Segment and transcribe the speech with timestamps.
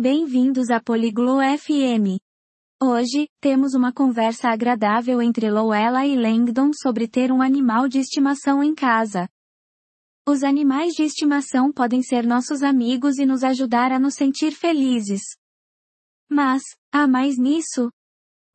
[0.00, 2.16] Bem-vindos a Poliglo FM.
[2.82, 8.64] Hoje, temos uma conversa agradável entre Lowella e Langdon sobre ter um animal de estimação
[8.64, 9.28] em casa.
[10.26, 15.20] Os animais de estimação podem ser nossos amigos e nos ajudar a nos sentir felizes.
[16.30, 17.90] Mas, há mais nisso?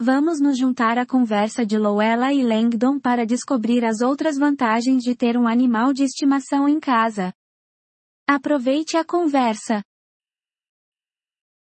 [0.02, 5.16] Vamos nos juntar à conversa de Lowella e Langdon para descobrir as outras vantagens de
[5.16, 7.32] ter um animal de estimação em casa.
[8.27, 9.84] Aproveite a conversa.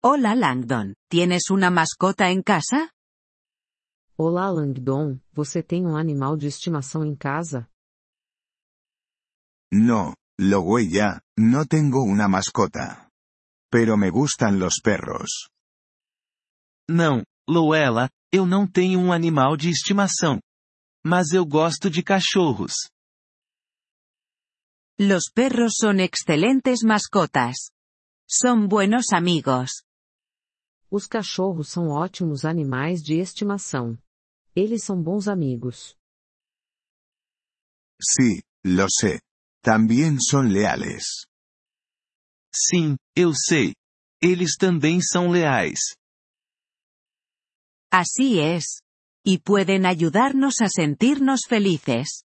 [0.04, 2.92] Hola Langdon, ¿tienes una mascota en casa?
[4.18, 7.70] Olá Langdon, você tem um animal de estimação em casa?
[9.72, 13.12] No, Loguella, no tengo una mascota.
[13.70, 15.52] Pero me gustan los perros.
[16.90, 20.42] Não, Lowella, eu não tenho um animal de estimação.
[21.06, 22.74] Mas eu gosto de cachorros.
[25.00, 27.70] Los perros son excelentes mascotas.
[28.28, 29.84] Son buenos amigos.
[30.92, 33.98] Os cachorros são ótimos animais de estimação.
[34.54, 35.96] Eles são bons amigos.
[38.02, 39.22] Sí, lo sé.
[39.64, 41.26] También son leales.
[42.54, 43.74] Sim, eu sei.
[44.22, 45.96] Eles também são leais.
[47.90, 48.82] Así es.
[49.24, 52.26] Y pueden ayudarnos a sentirnos felices.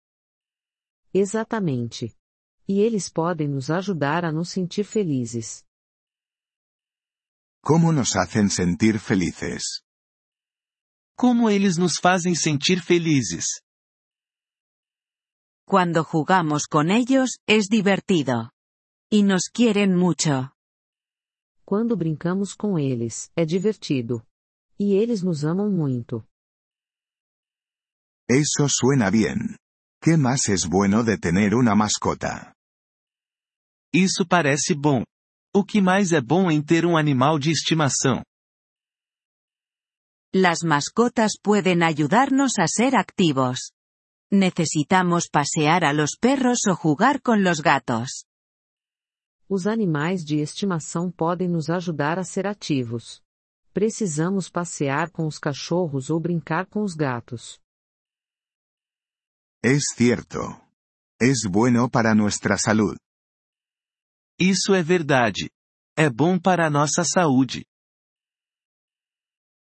[1.13, 2.15] Exatamente.
[2.67, 5.66] E eles podem nos ajudar a nos sentir felizes.
[7.67, 9.81] ¿Cómo nos hacen sentir felices?
[11.17, 13.61] Como eles nos fazem sentir felizes?
[15.67, 18.51] Cuando jugamos con ellos, es divertido.
[19.11, 20.53] Y nos quieren mucho.
[21.65, 24.25] Quando brincamos com eles, é divertido.
[24.79, 26.25] E eles nos amam muito.
[28.29, 29.57] Eso suena bien.
[30.01, 32.53] ¿Qué más es bueno de tener una mascota?
[33.93, 35.03] Isso parece bom.
[35.59, 38.21] O que mais é bom em ter um animal de estimação?
[40.31, 43.71] Las mascotas pueden ayudarnos a ser activos.
[44.31, 48.23] Necesitamos pasear a los perros o jugar con los gatos.
[49.49, 53.23] Os animais de estimação podem nos ajudar a ser ativos.
[53.73, 57.59] Precisamos passear com os cachorros ou brincar com os gatos.
[59.63, 60.39] Es cierto.
[61.19, 62.95] Es bueno para nuestra salud.
[64.39, 65.49] Isso é verdade.
[65.97, 67.65] É bom para a nossa saúde.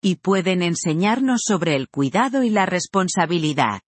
[0.02, 3.80] Y pueden enseñarnos sobre el cuidado y la responsabilidad.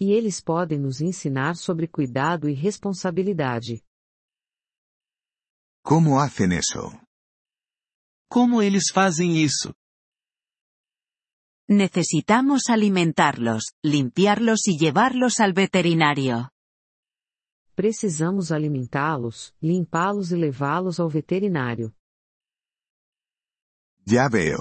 [0.00, 3.82] E eles podem nos ensinar sobre cuidado e responsabilidade.
[5.84, 6.98] ¿Cómo hacen eso?
[8.30, 9.74] Como eles fazem isso?
[11.68, 16.50] Necesitamos alimentarlos, limpiarlos y llevarlos al veterinario.
[17.80, 21.94] Precisamos alimentá-los, limpá-los e levá-los ao veterinário.
[24.06, 24.60] Ya veo.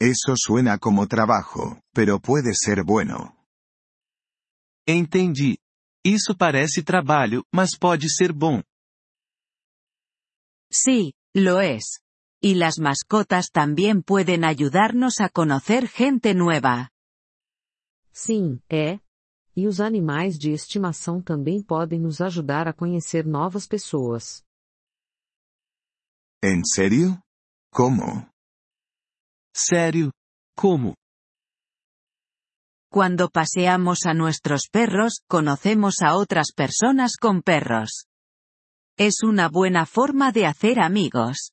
[0.00, 3.36] Eso suena como trabajo, pero puede ser bueno.
[4.88, 5.58] Entendi.
[6.02, 8.62] Isso parece trabalho, mas pode ser bom.
[10.72, 12.00] Sí, lo es.
[12.40, 16.88] Y las mascotas también pueden ayudarnos a conocer gente nueva.
[18.14, 18.98] Sim, é.
[19.60, 24.42] E os animais de estimação também podem nos ajudar a conhecer novas pessoas.
[26.42, 27.20] ¿En serio?
[27.70, 28.26] ¿Cómo?
[29.54, 30.10] Sério?
[30.56, 30.94] Como?
[32.90, 38.06] Cuando paseamos a nuestros perros, conocemos a otras personas con perros.
[38.96, 41.52] Es una buena forma de hacer amigos.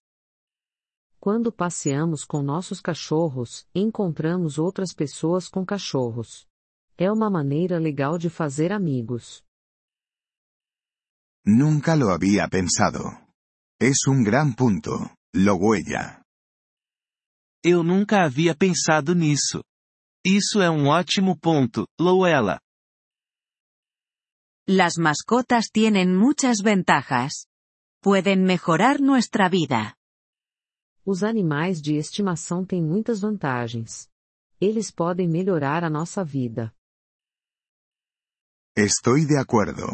[1.19, 6.47] Quando passeamos com nossos cachorros, encontramos outras pessoas com cachorros.
[6.97, 9.43] É uma maneira legal de fazer amigos.
[11.45, 12.99] Nunca lo había pensado.
[13.79, 14.91] Es un gran punto,
[15.35, 16.23] Loguella.
[17.63, 19.63] Eu nunca havia pensado nisso.
[20.25, 22.59] Isso é um ótimo ponto, Lowella.
[24.67, 27.47] Las mascotas tienen muchas ventajas.
[28.01, 29.95] Pueden mejorar nuestra vida.
[31.05, 34.09] Os animais de estimação têm muitas vantagens.
[34.59, 36.73] Eles podem melhorar a nossa vida.
[38.77, 39.87] Estoy de acuerdo.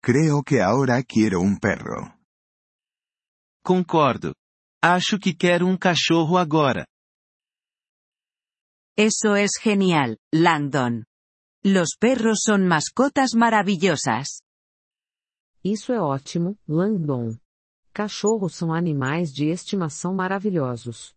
[0.00, 2.20] Creo que ahora quiero un perro.
[3.64, 4.36] Concordo.
[4.80, 6.86] Acho que quero um cachorro agora.
[8.96, 11.04] Eso es genial, Langdon.
[11.64, 14.42] Los perros son mascotas maravillosas.
[15.64, 17.40] Isso é ótimo, Langdon.
[17.92, 21.12] Cachorros são animais de estimação maravilhosos.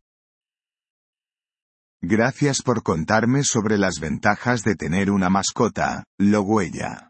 [2.08, 7.10] Gracias por contarme sobre las ventajas de tener una mascota, Loguella.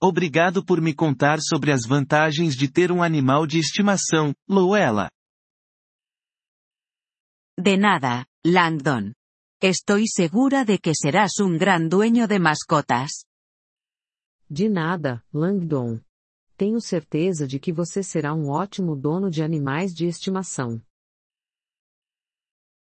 [0.00, 5.10] Obrigado por me contar sobre as vantagens de ter um animal de estimação, Luella.
[7.58, 9.12] De nada, Langdon.
[9.60, 13.24] Estoy segura de que serás un gran dueño de mascotas.
[14.48, 16.00] De nada, Langdon.
[16.56, 20.80] Tenho certeza de que você será um ótimo dono de animais de estimação.